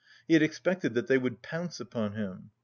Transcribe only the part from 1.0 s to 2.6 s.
they would pounce upon him.